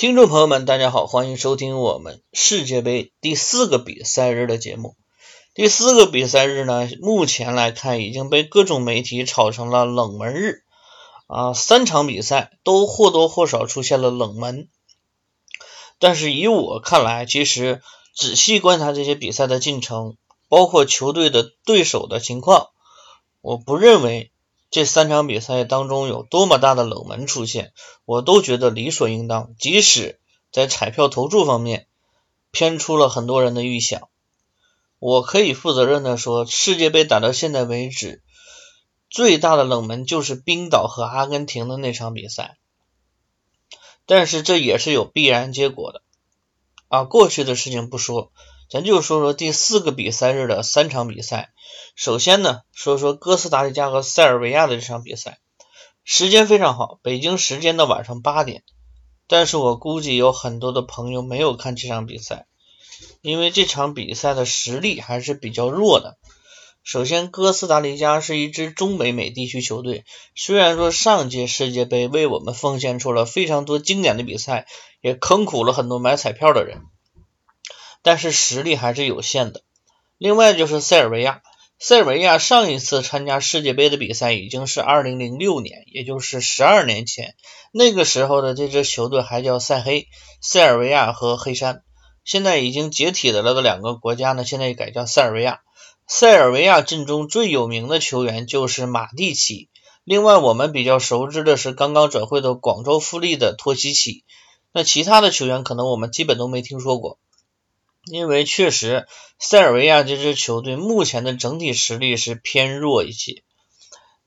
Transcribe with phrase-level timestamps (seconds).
[0.00, 4.96] 听众朋友们，大家好，欢迎收听我们世界杯第四个比赛日的节目。
[5.52, 10.62] 第四个比赛日呢，目前来看已经被各种媒体炒成了冷门日
[11.26, 14.70] 啊，三场比赛都或多或少出现了冷门。
[15.98, 17.82] 但是以我看来，其实
[18.16, 20.16] 仔细观察这些比赛的进程，
[20.48, 22.68] 包括球队的对手的情况，
[23.42, 24.32] 我不认为。
[24.70, 27.72] 这三场比赛当中有多么大的冷门出现，
[28.04, 29.54] 我都觉得理所应当。
[29.58, 30.20] 即使
[30.52, 31.88] 在彩票投注方面
[32.52, 34.08] 偏出了很多人的预想，
[35.00, 38.22] 我可以负责任的说，世界杯打到现在为止，
[39.08, 42.56] 最大的冷门就是冰岛和阿根廷的那场比赛。
[44.06, 46.02] 但是这也是有必然结果的
[46.88, 48.30] 啊，过去的事情不说。
[48.70, 51.52] 咱就说说第四个比赛日的三场比赛。
[51.96, 55.40] 首先呢，说说哥斯达黎加和塞尔维亚的这场比赛，
[56.04, 58.62] 时间非常好，北京时间的晚上八点。
[59.26, 62.46] 但是我估计有很多的朋友没有看这场比赛，
[63.22, 66.16] 因为这场比赛的实力还是比较弱的。
[66.84, 70.04] 首先，哥斯达黎加是一支中北美地区球队，
[70.36, 74.66] 虽然说上届世界杯为我们奉献出了非常多经典的比赛，
[75.00, 76.82] 也坑苦了很多买彩票的人。
[78.02, 79.62] 但是实力还是有限的。
[80.18, 81.42] 另外就是塞尔维亚，
[81.78, 87.34] 塞尔维亚上一次参加世界杯的比赛已经是二零零六年，也就是十二年前。
[87.72, 90.08] 那个时候的这支球队还叫塞黑，
[90.40, 91.82] 塞尔维亚和黑山。
[92.24, 95.60] 现在已经解体的了的两个国家呢，现在改叫塞尔维亚。
[96.06, 99.68] 塞尔维亚阵中最有名的球员就是马蒂奇。
[100.04, 104.24] 另外我们比较熟知的是刚刚转会的广州富力的托西奇。
[104.72, 107.18] 那其他的球员可能我们基本都没听说过。
[108.04, 109.06] 因为确实，
[109.38, 113.42] 塞尔维亚这支球队目前的整体实力是偏弱一些。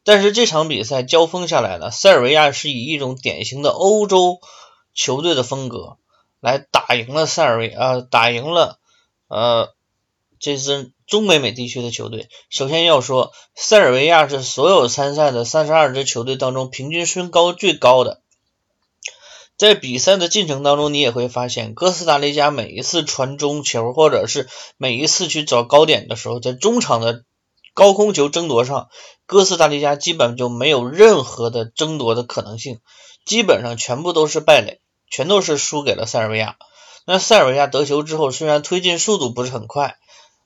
[0.04, 4.40] 但是这场比赛交锋下来呢，塞尔维亚是以一种典型的欧洲
[4.94, 5.98] 球队的风格
[6.42, 8.80] 来打赢了塞尔维呃打赢了
[9.28, 9.74] 呃
[10.40, 12.28] 这支中北美地区的球队。
[12.50, 18.23] 首先要说，塞尔维亚是所有参赛的三十二支球队当中平均身高最高的。
[19.64, 27.24] 在比赛的进程当中，你也会发现，哥斯达黎加每一次传中球，或者是每一次去找高点的时候，在中场的
[27.74, 28.90] 高空球争夺上，
[29.26, 32.82] 哥斯达黎加基本就没有任何的争夺的可能性，
[33.26, 36.58] 基本上全部都是败垒，全都是输给了塞尔维亚。
[37.06, 39.96] 那塞尔维亚得球之后，虽然推进速度不是很快。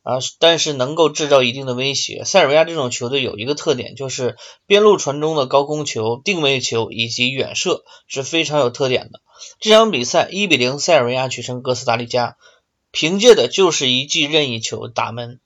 [0.07, 2.23] 啊，但是能够制造一定的威胁。
[2.23, 9.19] 塞尔维亚这种球队有一个特点，就是边路传中的高空球、定位球以及远射是非常有特点的。
[9.59, 12.37] 这场比赛一比零，塞尔维亚取胜哥斯达黎加，
[12.91, 15.41] 凭借的就是一记任意球打门。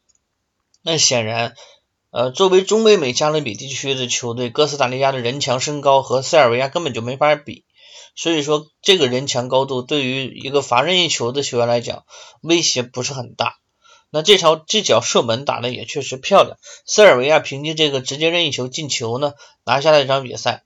[0.84, 1.56] 那显然，
[2.12, 7.66] 呃，作为中北美加勒比地区的球队，哥斯达黎加的人墙身高和塞尔维亚根本就没法比。
[8.16, 12.06] 所以说，这个人墙高度对于一个罚任意球的球员来讲，
[12.42, 13.56] 威胁不是很大。
[14.12, 19.34] 那这场这脚射门打的也确实漂亮，塞尔维亚凭借这个直接任意球进球呢，
[19.64, 20.66] 拿下了这场比赛。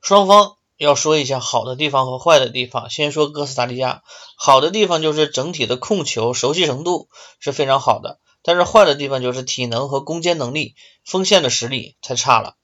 [0.00, 4.02] 双方要说一下好的地方和坏的地方，先说哥斯达黎加，
[4.36, 7.08] 好的地方就是整体的控球熟悉程度
[7.40, 12.54] 是非常好的，但是坏的地方就是体能和攻坚能力，锋线的实力太差了。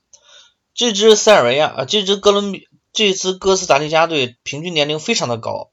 [0.75, 5.71] 这支塞尔维亚啊，这支哥伦比，这支哥斯达黎加队平均年龄非常的高，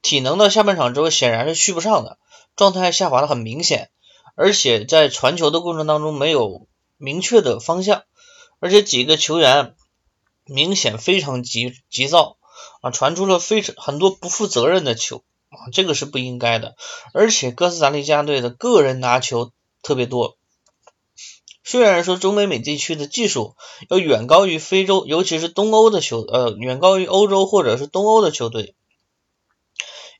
[0.00, 2.18] 体能到下半场之后显然是续不上的。
[2.54, 3.90] 状态下滑的很明显，
[4.34, 6.66] 而且在传球的过程当中没有
[6.98, 8.04] 明确的方向，
[8.60, 9.74] 而且几个球员
[10.44, 12.36] 明显非常急急躁
[12.82, 16.76] 啊，传出了非常很多不负责任的球啊，这个是不应该的。
[17.14, 19.50] 而且哥斯达黎加队的个人拿球
[19.82, 20.36] 特别多，
[21.64, 23.56] 虽然说中美美地区的技术
[23.88, 28.74] 要远高于非洲，尤其是东欧的球呃远高于欧洲或者是东欧的球队，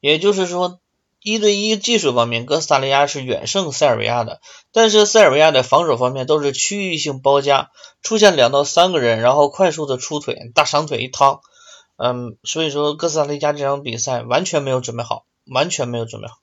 [0.00, 0.78] 也就是说。
[1.22, 4.41] 一对一技术方面，哥斯达黎加是远胜塞尔维亚的，
[4.72, 7.71] 但是塞尔维亚的防守方面都是区域性包夹，
[8.03, 11.41] 出现两到三个人，然后快速的出腿，大长腿一趟，
[11.97, 16.34] 嗯，所以说哥斯达黎加这场比赛完全没有准备好，完全没有准备好。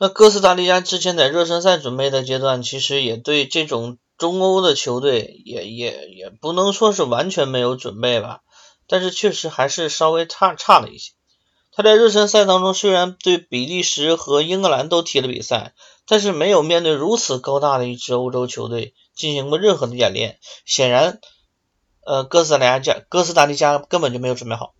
[0.00, 8.40] 那哥斯达黎加之前在热身赛准备的阶段，其实也对这种中欧的球队也也也不能说是完全没有准备吧，
[8.88, 11.12] 但是确实还是稍微差差了一些。
[11.78, 15.74] 他在热身赛当中虽然对比利时和英格兰都踢了比赛，
[16.08, 20.40] 但是没有面对如此高大的一支欧洲球队进行过任何的演练。
[20.66, 21.20] 显然，
[22.04, 24.74] 呃，哥斯达黎加哥斯达黎加根本就没有准备好。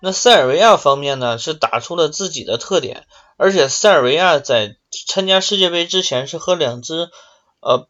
[0.00, 3.04] 那塞尔维亚方面呢，是打出了自己的特点，
[3.36, 4.76] 而且塞尔维亚在
[5.08, 7.10] 参加世界杯之前是和两支
[7.58, 7.88] 呃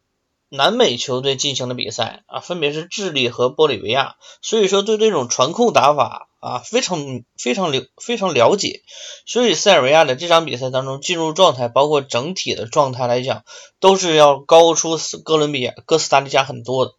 [0.49, 8.81] 南美球队进行了比赛啊，分别是智利和玻利维亚，所以说对这种传控打法啊非常非常了非常了解，
[9.25, 13.43] 所以塞尔维亚的这场比赛当中进入状态，包括整体的状态来讲，
[13.79, 16.93] 都是要高出哥伦比亚、哥斯达黎加很多的。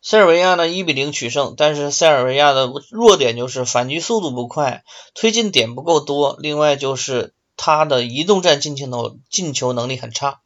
[0.00, 4.84] 塞尔维亚呢一比零取胜，但是塞尔维亚的弱点就是反击速度不快，
[5.14, 10.40] 推进点不够多，另外就是他的移动战进球能进球能力很差，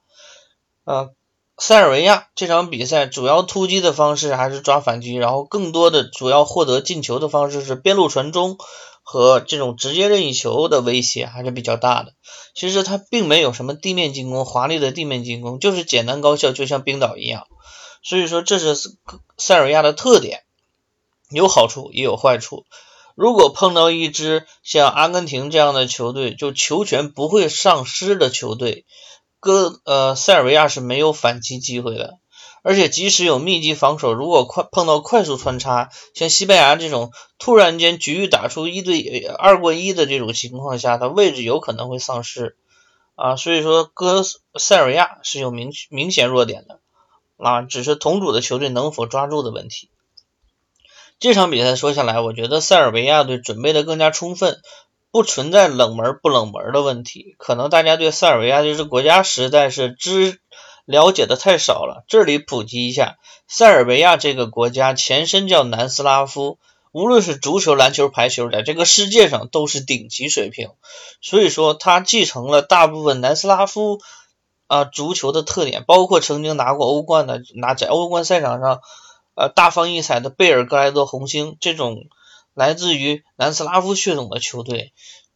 [0.85, 1.13] 呃。
[1.61, 8.59] 塞尔维亚这场比赛主要突击的方式还是抓反击，然后更多的主要获得进球的方式是边路传中
[9.03, 12.15] 和这种直接任意球的威胁还是比较大的。
[12.55, 17.49] 其实他并没有什么地面进攻，华丽的地面进攻就是简单高效，就像冰岛一样。
[18.05, 18.77] 所以说这是
[19.37, 20.45] 塞尔维亚的特点，
[21.29, 22.67] 有好处也有坏处。
[23.17, 28.85] 如果碰到一支像阿根廷这样的球队，就球权不会丧失的球队。
[29.41, 32.19] 哥，呃，塞尔维亚是没有反击机会的，
[32.63, 42.57] 而且即使有密集防守，如果快碰到快速穿插，像西班牙这种突然间局域打出一对二过一的这种情况下，他位置有可能会丧失
[43.15, 44.25] 啊，所以说哥
[44.59, 46.81] 塞尔维亚是有明明显弱点的
[47.37, 49.89] 啊，只是同组的球队能否抓住的问题。
[51.21, 54.61] 这场比赛说下来，我觉得塞尔维亚队准备的更加充分。
[55.11, 60.39] 不存在冷门不冷门的问题，可能大家对塞尔维亚这支国家实在是知
[60.85, 62.05] 了解的太少了。
[62.09, 63.17] 这里普及一下，
[63.47, 66.59] 塞尔维亚这个国家前身叫南斯拉夫，
[66.93, 70.69] 无论是足球、篮球、排球，在这个世界上都是顶级水平。
[71.23, 74.01] 所以说，它继承了大部分南斯拉夫
[74.67, 78.83] 啊足球的特点，包括曾经拿过欧冠的，拿在欧冠赛场上
[79.35, 82.05] 呃大放异彩的贝尔格莱德红星这种。
[82.59, 84.93] 来自于南斯拉夫血统的球队，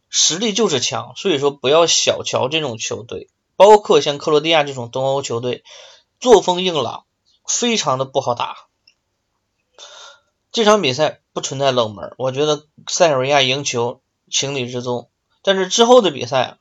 [0.09, 3.29] 实力就是强，所以说不要小瞧这种球队。
[3.55, 5.63] 包括像克罗地亚这种东欧球队，
[6.19, 7.05] 作风硬朗，
[7.47, 8.57] 非常的不好打。
[10.51, 15.09] 这场比赛不存在冷门，我觉得塞尔维亚赢球情理之中。
[15.43, 16.57] 但是之后的比赛，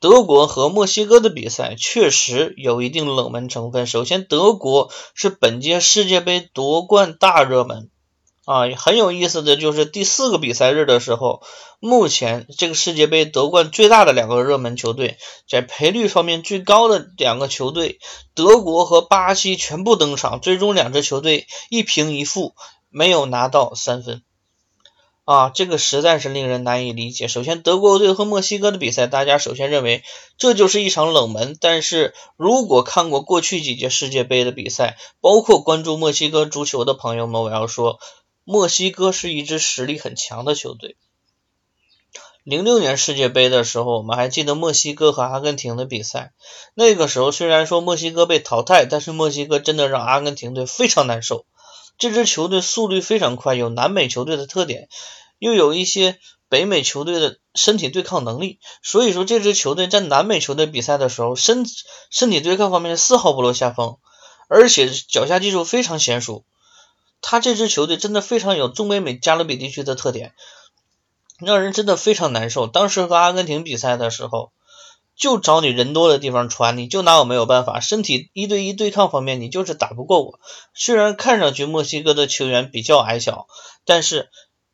[0.00, 3.86] 德国和墨西哥的比赛确实有一定冷门成分。
[3.86, 7.90] 首先，德国是本届世界杯夺冠大热门。
[8.44, 11.42] 啊，很有意思的就是第四个比赛日的时候，
[11.78, 15.16] 目前这个世界杯夺冠最大的两个热门球队，
[15.48, 18.00] 在赔率方面最高的两个球队，
[18.34, 22.56] 德国和巴西全部登场，最终两支球队一平一负，
[22.90, 24.22] 没有拿到三分。
[25.24, 27.28] 啊，这个实在是令人难以理解。
[27.28, 30.02] 首先，德国队和墨西哥的比赛，大家首先认为
[30.36, 38.00] 这就是一场冷门，但是如果看过过去几届世界杯的比赛，包括关注墨西哥足球的朋友们，我要说。
[38.44, 40.96] 墨西哥是一支实力很强的球队。
[42.42, 46.32] 零六年世界杯的时候，我们还记得墨西哥和阿根廷的比赛。
[46.74, 51.46] 那个时候虽然说墨西哥被淘汰，但是墨西哥真的让阿根廷队非常难受。
[51.98, 54.88] 这支球队速率非常快，有南美球队的特点，
[55.38, 56.18] 又有一些
[56.48, 58.58] 北美球队的身体对抗能力。
[58.82, 61.64] 所以说，这支球队在南美球队比赛的时候，身
[62.10, 63.98] 身体对抗方面丝毫不落下风，
[64.48, 66.44] 而且脚下技术非常娴熟。
[67.22, 70.34] 他这支球队真的非常有中北美加勒比地区的特点，
[71.38, 72.66] 让人真的非常难受。
[72.66, 74.52] 当时和阿根廷比赛的时候，
[75.16, 77.80] 就找你人多的地方传，你就拿我没有办法。
[77.80, 80.40] 身体一对一对抗方面，你就是打不过我。
[80.74, 83.46] 虽然看上去墨西哥的球员比较矮小，
[83.84, 84.28] 但是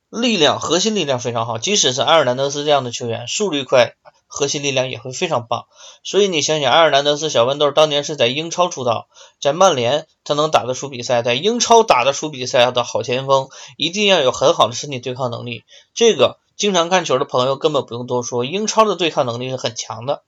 [0.09, 1.59] 力量核心力量非常好。
[1.59, 3.95] 即使是埃尔南德斯这样的球员，速率快。
[4.29, 5.67] 核心力量也会非常棒，
[6.05, 9.09] 所以你想想，埃尔南德斯小豌豆当年是在英超出道，
[9.41, 15.65] 在曼联他能打得出比赛，在英超打得出比赛的好前锋，一定要有很好的身体对抗能力。
[15.95, 20.23] 这个经常看球的朋友根本不用多说，英超的对抗能力是很强的。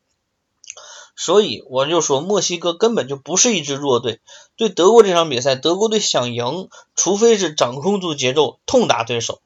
[1.17, 4.21] 所以我就说，墨西哥根本就不是一支弱队。
[4.57, 9.43] 对德国这场比赛，德国队想赢，除非是掌控住节奏，痛打对手。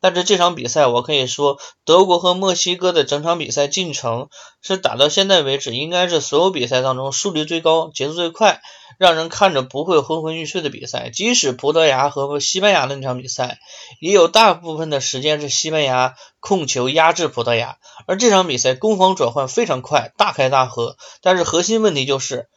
[0.00, 4.28] 但是这场比赛，我可以说，德国和墨西哥的整场比赛进程
[4.62, 8.60] 是打到现在为止，应该是所有比赛当中速率最高、节奏最快，
[8.98, 11.10] 让人看着不会昏昏欲睡的比赛。
[11.10, 13.58] 即使葡萄牙和西班牙的那场比赛，
[14.00, 20.96] 也有大部分的时间是西班牙控球压制葡萄牙，而这场比赛攻防转换非常快，大开大合。
[21.22, 22.48] 但是核心问题就是，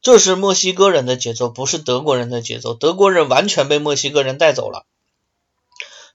[0.00, 4.86] 这是墨西哥人的节奏，不是德国人的节奏，德国人完全被墨西哥人带走了。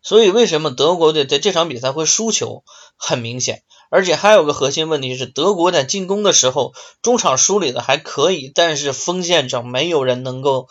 [0.04, 2.64] 所以，为什么德国队在这场比赛会输球？
[2.98, 10.68] 很明显，而且还有个核心问题是，德国在进攻的时候，中场梳理的还可以，但是锋线上没有人能够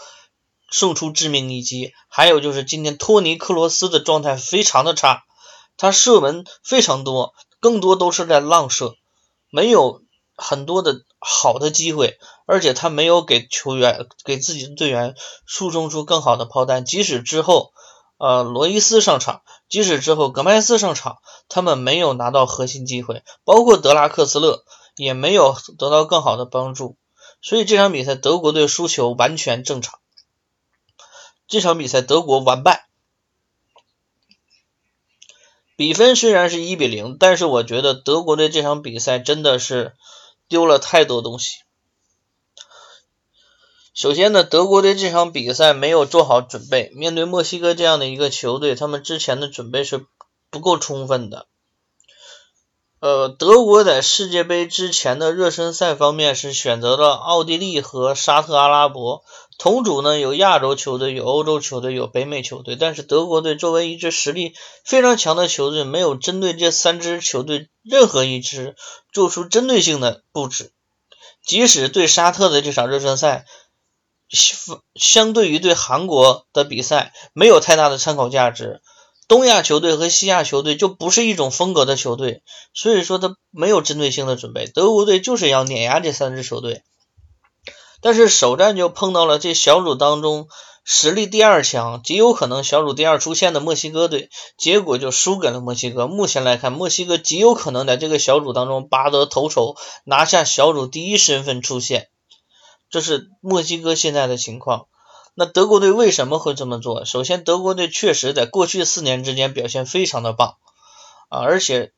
[0.70, 1.92] 送出致命一击。
[2.08, 5.25] 还有就是今天托尼克罗斯的状态非常的差，
[5.76, 8.94] 他射门非常多，更多都是在浪射，
[9.50, 10.02] 没有
[10.37, 15.14] 很多的好的机会，而且他没有给球员给自己的队员
[15.46, 16.84] 输送出更好的炮弹。
[16.84, 17.72] 即使之后，
[18.20, 24.62] 呃，罗伊斯上场，即使之后格麦斯上场，他们没有拿到核心机会，包括德拉克斯勒
[24.94, 26.96] 也没有得到更好的帮助。
[27.40, 29.98] 所以这场比赛德国队输球完全正常。
[31.48, 32.86] 这场比赛德国完败，
[35.76, 39.96] 比分虽然是一比零，但是我觉得德国队这场比赛真的是。
[40.50, 41.58] 丢了太多东西。
[43.92, 50.06] 首先呢，德国队这场比赛没有做好准备，面对墨西哥这样的一个球队，他们之前的准备是
[50.50, 51.47] 不够充分的。
[53.00, 59.25] 呃，德国在世界杯之前的热身赛方面是选择了奥地利和沙特阿拉伯。
[59.59, 64.54] 同组呢有亚洲球队、有欧洲球队、有北美球队，但是德国队作为一支实力
[64.85, 68.76] 非常强的球队，没有针对这三支球队任何一支
[69.12, 70.73] 做出针对性的布置。
[71.42, 73.47] 即使对沙特的这场热身赛，
[74.30, 78.80] 相相对于对韩国的比赛没有太大的参考价值。
[79.28, 82.42] 东亚球队和西亚球队就不是一种风格的球队，
[82.75, 84.66] 所以说他没有针对性的准备。
[84.66, 86.82] 德国队就是要碾压这三支球队。
[88.00, 90.49] 但是首战就碰到了这小组当中
[90.84, 96.08] 实力第二强，极有可能小组第二出现的墨西哥队，结果就输给了墨西哥。
[96.08, 102.08] 目前来看，墨西哥极有可能在这个小组当中拔得头筹，拿下小组第一身份出现。
[102.90, 104.88] 这是墨西哥现在的情况。
[105.35, 107.06] 那德国队为什么会这么做？
[107.06, 110.59] 首先，德国队确实在过去四年之间表现非常的棒
[111.28, 111.92] 啊，而且。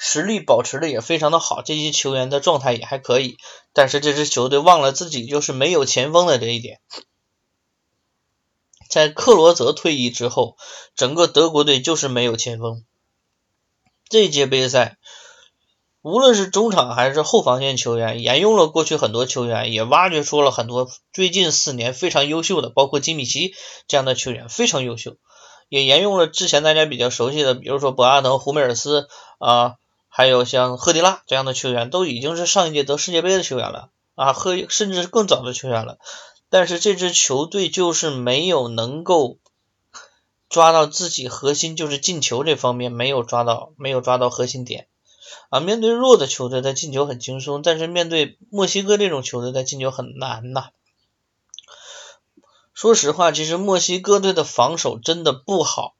[0.00, 3.36] 实力保持的也非常的好，这些球员的状态也还可以，
[3.72, 6.78] 但是这支球队忘了自己就是没有前锋的这一点。
[8.88, 10.56] 在克罗泽退役之后，
[10.94, 12.84] 整个德国队就是没有前锋。
[14.08, 14.98] 这届杯赛，
[16.02, 23.54] 无论是中场还是后防线球员，沿用了过去很多球员，也挖掘出了很多最近四年非常优秀的，包括基米奇
[23.86, 25.16] 这样的球员非常优秀，
[25.68, 29.74] 也沿用了之前大家比较熟悉的，比如说博阿滕、胡梅尔斯啊。
[30.10, 35.98] 还有像赫迪拉这样的球员，都已经是上一届得世界杯的球员了啊，赫甚至是更早的球员了。
[36.50, 39.38] 但是这支球队就是没有能够
[40.48, 44.88] 抓到自己核心，就是进球这方面没有抓到，没有抓到核心点
[45.50, 45.60] 啊。
[45.60, 50.70] 面对弱的球队，他进球很轻松，但是面对墨西哥这种球队，他进球很难呐。
[52.74, 55.94] 说实话，其实墨西哥队的防守真的不好。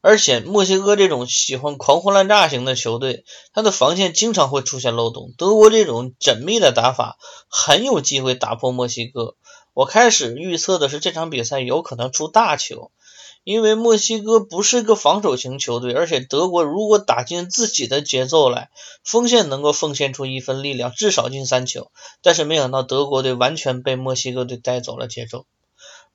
[0.00, 5.32] 而且墨西哥这种喜欢狂轰滥炸型的球队，他的防线经常会出现漏洞。
[5.38, 7.16] 德国这种缜密的打法
[7.48, 9.34] 很有机会打破墨西哥。
[9.72, 12.92] 我开始预测的是这场比赛有可能出大球，
[13.44, 18.70] 因为墨西哥不是个防守型球队，而且德国如果打进自己的节奏来，
[19.04, 21.90] 锋线能够奉献出一份力量，至少进三球。
[22.22, 25.44] 但是没想到德国队完全被墨西哥队带走了节奏。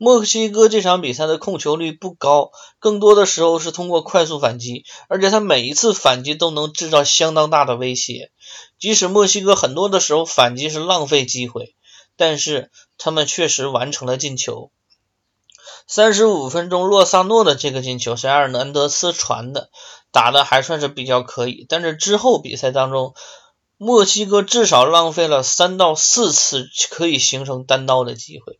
[0.01, 8.31] 墨西哥这场比赛的控球率不高，更多的时候是通过快速反击，而且他每一次反击都能制造相当大的威胁。
[8.79, 11.75] 即使墨西哥很多的时候反击是浪费机会，
[12.15, 14.71] 但是他们确实完成了进球。
[15.91, 19.71] 三十五分钟，洛萨诺的这个进球是埃尔南德斯传的，
[20.11, 21.65] 打的还算是比较可以。
[21.67, 23.15] 但是之后比赛当中，
[23.75, 28.59] 墨西哥至少浪费了三到四次可以形成单刀的机会。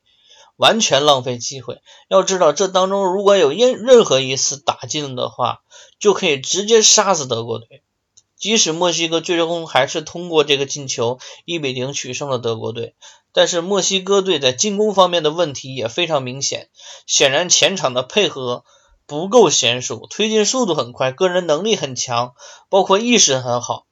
[0.56, 1.78] 完全浪费机会。
[2.10, 5.60] 要知道，这当中如果有任任何一次打进的话，
[6.00, 7.84] 就可以直接杀死德国队。
[8.40, 12.96] 即使墨西哥最终还是通过这个进球一比零取胜了德国队，
[13.34, 16.70] 但是墨西哥队在进攻方面的问题也非常明显。
[17.06, 18.64] 显然前场的配合
[19.06, 22.34] 不够娴熟，推进速度很快，个人能力很强，
[22.70, 23.86] 包括意识很好，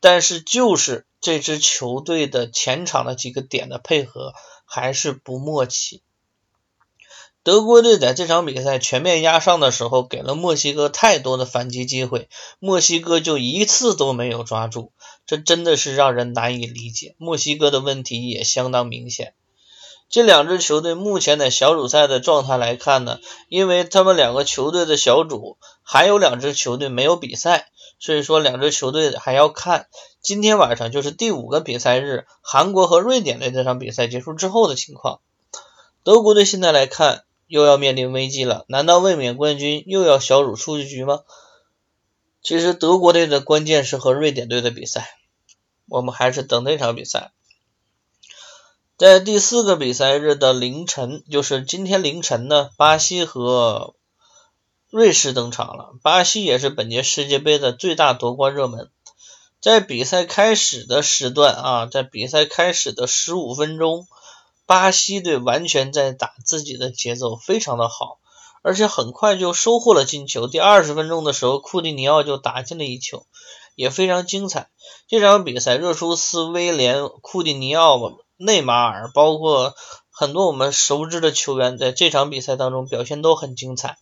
[0.00, 4.32] 但是就是这支球队的前场的几个点的配合。
[4.74, 6.02] 还是不默契。
[7.44, 12.28] 德国队在这场比赛全面压上的时候，给了墨西哥太多的反击机会，
[12.60, 14.92] 墨西哥就一次都没有抓住，
[15.26, 17.16] 这真的是让人难以理解。
[17.18, 19.34] 墨西哥的问题也相当明显。
[20.08, 23.18] 这两支球队目前在小组赛的状态来看呢，
[23.48, 29.88] 因为他们两个球队的小组还有两支球队没有比赛，所以说两支球队还要看。
[30.20, 35.18] 今天晚上就是第五个比赛日，韩国和瑞典队这场比赛结束之后的情况。
[36.04, 41.20] 德国队现在来看又要面临危机了，难道卫冕冠军又要小组出局吗？
[42.42, 45.18] 其实德国队的关键是和瑞典队的比赛，
[45.86, 47.30] 我们还是等那场比赛。
[48.96, 53.96] 在第四个比赛日的凌晨，就是今天凌晨呢，巴西和
[54.88, 55.92] 瑞士登场了。
[56.02, 58.88] 巴西也是本届世界杯的最大夺冠热门。
[59.60, 64.06] 在比赛开始的时段啊，在比赛开始的十五分钟，
[64.72, 68.20] 巴西队完全在打自己的节奏，非常的好，
[68.62, 70.46] 而且很快就收获了进球。
[70.46, 73.26] 第二十分钟的时候，库蒂尼奥就打进了一球，
[73.74, 74.70] 也非常精彩。
[75.08, 78.00] 这场比赛，热苏斯、威廉、库蒂尼奥、
[78.38, 79.74] 内马尔，包括
[80.08, 83.98] 很多我们熟知的球员，在这场比赛当中表现都很精彩，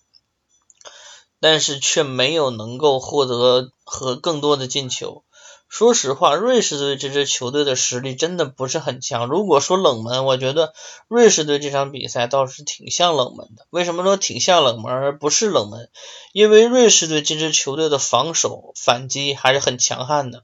[1.41, 5.25] 但是却没有能够获得和更多的进球。
[5.71, 9.29] 说实话，瑞士队这支球队的实力真的不是很强。
[9.29, 10.75] 如果说冷门，我觉得
[11.07, 13.69] 瑞士队这场比赛倒是挺像冷门的。
[13.71, 15.89] 为什么说挺像冷门而不是冷门？
[16.33, 20.43] 因为瑞士队这支球队的防守反击还是很强悍的。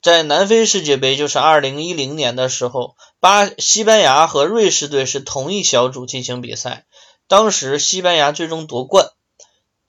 [0.00, 6.86] 在南非世界杯，就是二零一零年的时候，巴西班牙和瑞士队是同一小组进行比赛，
[7.26, 9.10] 当时西班牙最终夺冠。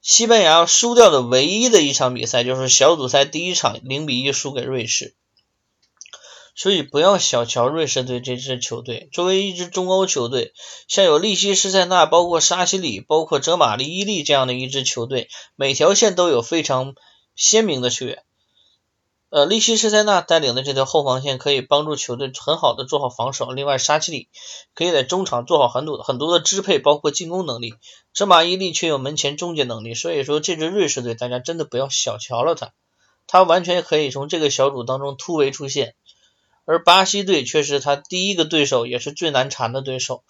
[0.01, 5.13] 西班牙输掉的唯一的一场比赛就是小组赛第一场零比一输给瑞士，
[6.55, 9.09] 所以不要小瞧瑞士队这支球队。
[9.11, 10.53] 作为一支中欧球队，
[10.87, 16.95] 像有利希施塞纳、包括沙西里、包括哲马利伊利这样的一支球队，每条线都有非常
[17.35, 18.23] 鲜明的球员。
[19.29, 23.51] 呃，利希施塞纳带领的这条后防线可以帮助球队很好的做好防守。
[23.51, 24.27] 另外，沙奇里
[24.73, 27.75] 可以在中场做好很多很多的支配，包括进攻能力。
[28.11, 29.93] 泽马伊利却有门前终结能力。
[29.93, 32.73] 所以说，这支瑞士队大家真的不要小瞧了他，
[33.27, 35.93] 他完全可以从这个小组当中突围出线。
[36.65, 40.23] 而巴西队却是他第一个对手，也是最难缠的对手。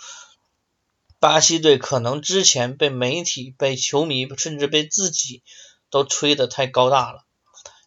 [1.22, 5.41] 巴西队可能之前被媒体、被球迷，甚至被自己
[5.89, 7.24] 都吹得太高大了。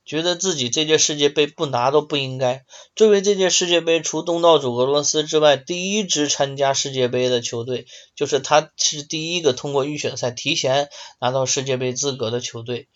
[0.05, 2.65] 觉得自己这届世界杯不拿都不应该。
[2.97, 10.89] 作为这届世界杯除东道主俄罗斯之外第一支参加世界杯的球队，就是他是第一个通过预选赛提前
[11.21, 12.89] 拿到世界杯资格的球队，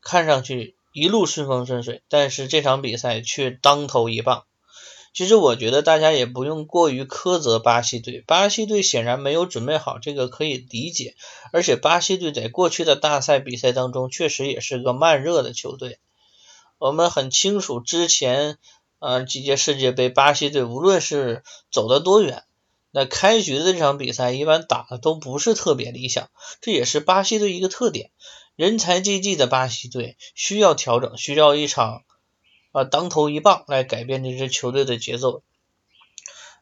[0.00, 4.44] 看上去一路顺风顺水，但是这场比赛却当头一棒。
[5.12, 11.14] 其实我觉得大家也不用过于苛责巴西队，巴西队显然没有准备好，这个可以理解。
[11.52, 15.98] 而且巴西队在过去的大赛比赛当中确实也是个慢热的球队。
[16.78, 18.58] 我们很清楚，之前
[18.98, 22.44] 呃几届世界杯，巴西队无论是走得多远，
[22.90, 26.28] 那开局的这场比赛一般打的都不是特别理想，
[26.60, 28.10] 这也是巴西队一个特点。
[28.56, 32.04] 人才济济的巴西队需要调整，需要一场
[32.72, 35.42] 啊当头一棒来改变这支球队的节奏。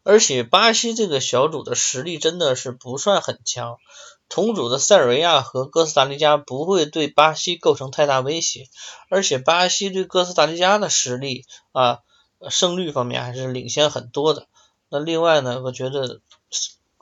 [0.03, 3.79] 而且巴西这个小组的实力真的是不算很强。
[4.29, 8.69] 同组的塞尔维亚和哥斯达黎加不会对巴西构成太大威胁，
[9.09, 12.01] 而且巴西对哥斯达黎加的实力啊
[12.49, 14.49] 胜率方面还是领先很多的。
[14.89, 16.21] 那另外呢，我觉得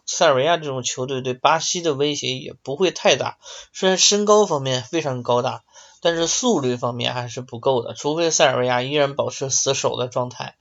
[0.05, 3.39] 塞尔维亚这种球队对巴西的威胁也不会太大。
[3.73, 5.63] 虽然身高方面非常高大，
[6.03, 10.57] 但是速率方面还是不够的，除非塞尔维亚依然保持死守的状态。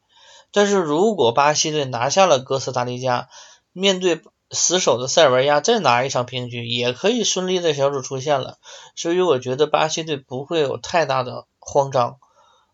[0.51, 3.27] 但是如果巴西队拿下了哥斯达黎加，
[3.73, 4.21] 面对。
[4.51, 8.57] 死守的塞尔维亚再拿一场平局，也可以顺利在小组出线了。
[8.95, 12.17] 所以我觉得巴西队不会有太大的慌张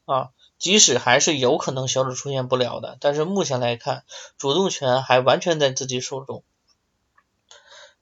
[0.06, 4.04] 啊，即使还是有可能小组出现不了的，但是目前来看，
[4.38, 6.44] 主动权还完全在自己手中。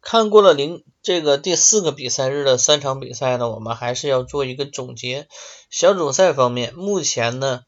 [0.01, 5.27] 看过了零这个第四个比赛日的三场比赛呢，我们还是要做一个总结。
[5.69, 7.63] 小组赛方面，目前呢。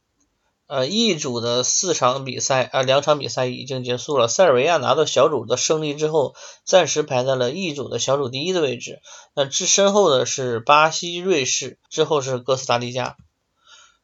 [0.67, 4.27] 呃，E 组的四场比赛啊，两场比赛已经结束了。
[4.27, 9.01] 塞尔维亚拿到小组的胜利之后，暂时排在了 E 组的小组第一的位置。
[9.33, 13.15] 那之身后的是巴西、瑞士，之后是哥斯达黎加。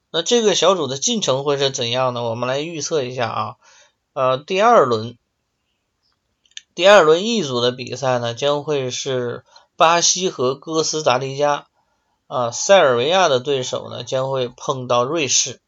[0.09, 2.23] 那这个小组的进程会是怎样呢？
[2.23, 3.55] 我们来预测一下啊。
[4.13, 5.17] 呃，第二轮，
[6.75, 9.43] 第二轮 E 组的比赛呢，将会是
[9.75, 11.67] 巴西和哥斯达黎加。
[12.27, 15.59] 啊，塞尔维亚的对手呢，将会碰到瑞士。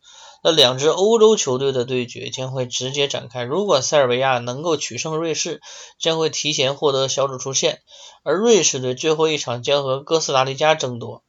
[0.45, 3.41] 那两支欧洲球队的对决将会直接展开。
[3.41, 5.59] 如果塞尔维亚能够取胜瑞士，
[5.97, 7.77] 将会提前获得小组出线；
[8.21, 11.23] 而瑞士队最后一场将和哥斯达黎加争夺。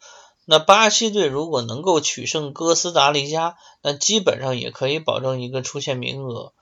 [0.44, 6.52] 那巴西队如果能够取胜哥斯达黎加，那基本上也可以保证一个出线名额。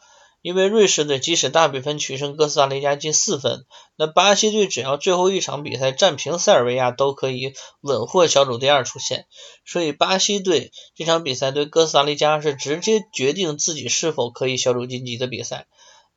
[0.44, 3.64] 因为瑞士队即使大比分取胜哥斯达黎加近四分，
[3.96, 9.26] 那巴西队只要最后一场比赛战平塞尔维亚，都可以稳获小组第二出线。
[9.64, 15.66] 所以巴西队这场比赛对哥斯达黎加是直接决定自己是否可以小组晋级的比赛。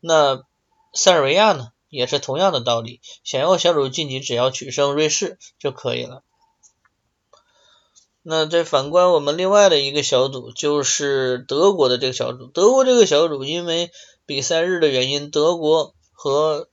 [0.02, 0.44] 那
[0.94, 6.22] 塞尔维亚呢，也是同样的道理，想要小组晋级，只要取胜瑞士就可以了。
[8.24, 12.48] 那再反观我们另外的一个小组，就是德国的这个小组。
[12.48, 13.90] 德国这个小组因为
[14.28, 16.70] 比赛日的原因，德国和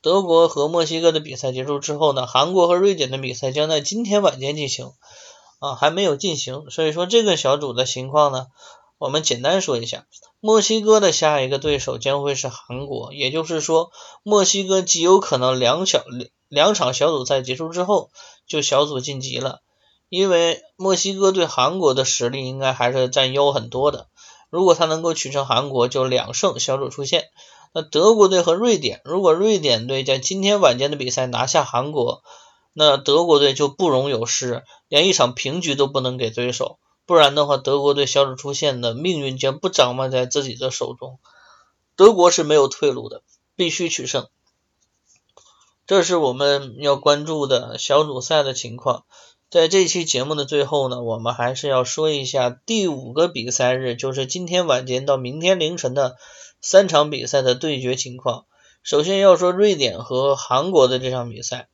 [0.00, 4.92] 德国和墨西哥的比赛结束之后呢，韩国和瑞典的比赛将在今天晚间进行。
[5.60, 8.48] 啊还没有进行，所以说这个小组的情况呢，
[8.98, 10.04] 我们简单说一下，
[10.40, 13.90] 墨西哥的下一个对手将会是韩国，也就是说
[14.22, 16.04] 墨西哥极有可能两小
[16.48, 18.10] 两场小组赛结束之后
[18.46, 19.62] 就小组晋级了，
[20.10, 24.08] 因为墨西哥对韩国的实力应该还是占优很多的，
[24.54, 27.24] 如果他能够取胜韩国，就两胜小组出线。
[27.72, 32.22] 那德国队和瑞典，如果瑞典队在今天晚间的比赛拿下韩国，
[32.72, 41.18] 那德国队就不容有失，连一场平局都不能给对手，不然的话，德国队小组出线的命运将不掌握在自己的手中，
[41.96, 43.22] 德国是没有退路的，
[43.56, 44.28] 必须取胜。
[45.84, 49.04] 这是我们要关注的小组赛的情况。
[49.50, 56.16] 在这期节目的最后呢，我们还是要说一下第五个比赛日，就是今天晚间到明天凌晨的。
[56.66, 58.46] 三场比赛的对决情况，
[58.82, 61.68] 首先要说瑞典和韩国的这场比赛。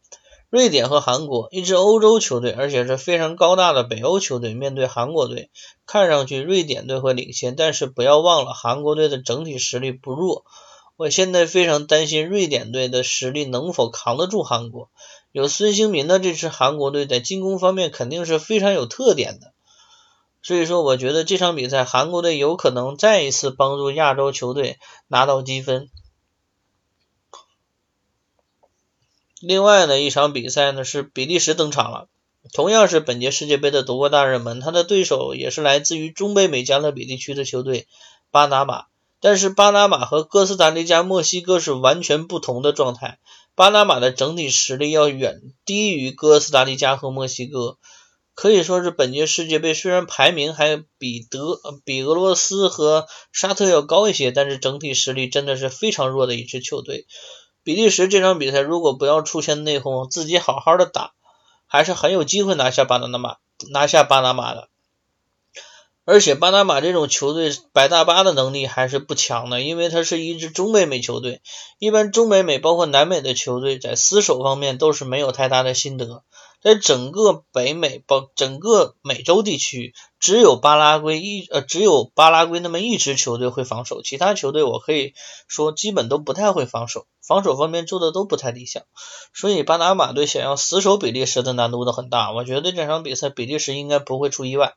[0.48, 5.50] 瑞典和韩国，一支欧洲球队，而且是非常高大的北欧球队，面对韩国队，
[5.87, 10.44] 看上去瑞典队会领先，但是不要忘了韩国队的整体实力不弱。
[11.01, 14.91] 我现在非常担心瑞典队的实力能否扛得住韩国。
[15.33, 19.55] 有孙兴民的这支韩国队在进攻方面肯定是非常有特点的。
[20.43, 25.89] 所以说，我觉得这场比赛韩国队有可能再一次帮助亚洲球队拿到积分。
[29.41, 32.09] 另外呢，一场比赛呢是比利时登场了，
[32.53, 37.89] 同样是本届世界杯的夺冠大热门，他的对手也是来自于中北美加勒比地区的球队
[38.31, 38.89] 巴拿马。
[39.20, 43.18] 但是巴拿马和哥斯达黎加、墨西哥是完全不同的状态，
[43.54, 47.76] 巴拿马的整体实力要远低于哥斯达黎加和墨西哥。
[48.35, 57.06] 可以说是本届世界杯虽然排名还比德、比俄罗斯和沙特要高一些，但是整体实力真的是非常弱的一支球队。
[57.62, 61.12] 比利时这场比赛如果不要出现内讧，自己好好的打，
[61.66, 63.37] 还是很有机会拿下巴拿马、
[63.70, 64.70] 拿下巴拿马的。
[66.11, 71.40] 而且巴拿马这种球队白大巴的能力还是不强的，因为它是一支中北美球队。
[71.79, 76.25] 一般中北美包括南美的球队在死守方面都是没有太大的心得。
[76.61, 85.14] 在整个北美，包整个美洲地区，只有巴拉圭一呃，只有巴拉圭那么一支球队会防守，其他球队我可以
[85.46, 88.83] 说基本都不太会防守，防守方面做的都不太理想。
[89.33, 92.33] 所以巴拿马队想要死守比利时的难度都很大。
[92.33, 94.75] 我觉得这场比赛比利时应该不会出意外。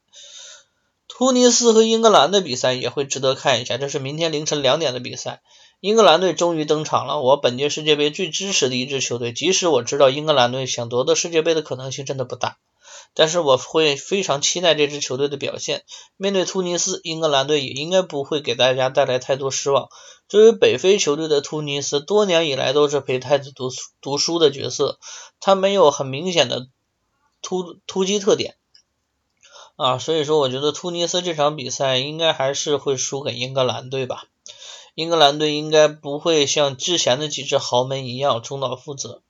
[1.15, 5.43] 突尼斯和英格兰的比赛也会值得看一下，这是明天凌晨两点的比赛。
[5.79, 9.31] 英格兰队终于登场了，我本届世界杯最支持的一支球队。
[9.31, 12.57] 即使我知道英格兰队想夺得世界杯的可能性真的不大，
[13.13, 15.83] 但是我会非常期待这支球队的表现。
[16.17, 19.89] 面对突尼斯，英格兰队也应该不会给大家带来太多失望。
[20.27, 23.69] 作为北非球队的突尼斯，多年以来都是陪太子读
[24.01, 24.97] 读书的角色，
[25.39, 26.65] 他没有很明显的
[27.43, 28.55] 突突击特点
[29.75, 34.25] 啊，所以说我觉得突尼斯这场比赛应该还是会输给英格兰队吧。
[34.95, 39.23] 英格兰队应该不会像之前的几支豪门一样重蹈覆辙。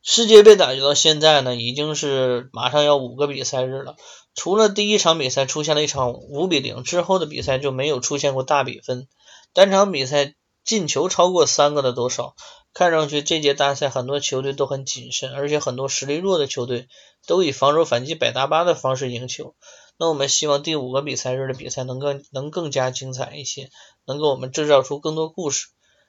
[0.00, 3.96] 世界杯打到现在呢，已经是马上要五个比赛日了。
[4.34, 9.08] 除了第一场比赛出现了一场五比零之后的比赛就没有出现过大比分，
[9.52, 12.34] 单场比赛进球超过三个的多少？
[12.72, 16.88] 看上去这届大赛很多球队都很谨慎，而且很多实力弱的球队
[17.26, 19.54] 都以防守反击百大巴的方式赢球。
[19.96, 23.70] 那我们希望第五个比赛日的比赛能更能更加精彩一些，
[24.06, 25.68] 能给我们制造出更多故事。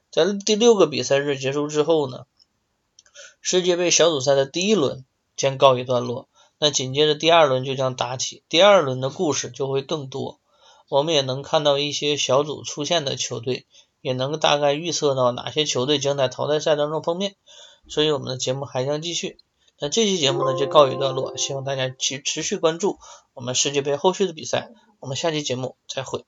[0.10, 2.26] 在第六个比赛日结束之后呢，
[3.41, 5.06] 世界杯小组赛的第一轮
[5.38, 10.39] 将告一段落，那紧接着第二轮就将打起，第二轮的故事就会更多。
[10.89, 13.68] 我们也能看到一些小组出现的球队，
[14.06, 17.36] 也能大概预测到哪些球队将在淘汰赛当中碰面。
[17.88, 19.39] 所以我们的节目还将继续。
[19.80, 23.00] 那这期节目呢就告一段落，希望大家持持续关注
[23.34, 24.70] 我们世界杯后续的比赛。
[25.00, 26.24] 我们下期节目再会。